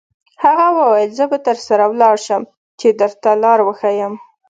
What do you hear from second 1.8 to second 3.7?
ولاړ شم، چې درته لار